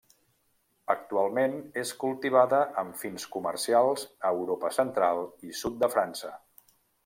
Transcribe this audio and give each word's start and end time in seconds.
Actualment 0.93 1.53
és 1.81 1.91
cultivada 2.05 2.61
amb 2.85 2.97
fins 3.03 3.27
comercials 3.37 4.09
a 4.31 4.33
Europa 4.39 4.73
Central 4.81 5.23
i 5.51 5.55
sud 5.63 5.81
de 5.85 5.95
França. 5.99 6.37